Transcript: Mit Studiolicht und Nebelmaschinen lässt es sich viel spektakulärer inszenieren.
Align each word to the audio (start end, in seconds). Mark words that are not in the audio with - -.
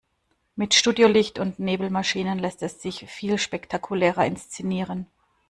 Mit 0.55 0.73
Studiolicht 0.73 1.37
und 1.37 1.59
Nebelmaschinen 1.59 2.39
lässt 2.39 2.63
es 2.63 2.81
sich 2.81 3.05
viel 3.07 3.37
spektakulärer 3.37 4.25
inszenieren. 4.25 5.05